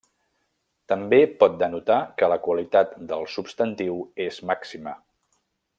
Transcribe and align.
També 0.93 1.19
pot 1.43 1.59
denotar 1.63 1.99
que 2.21 2.31
la 2.33 2.39
qualitat 2.47 2.97
del 3.13 3.29
substantiu 3.35 4.03
és 4.29 4.45
màxima. 4.53 4.99